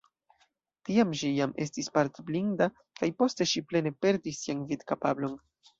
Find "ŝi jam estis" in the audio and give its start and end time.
1.19-1.91